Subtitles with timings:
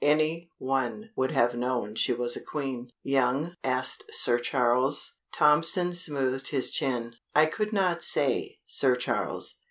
[0.03, 5.17] Any one would have known she was a Queen." "Young?" asked Sir Charles.
[5.31, 9.59] Tompson smoothed his chin: "I could not say, Sir Charles.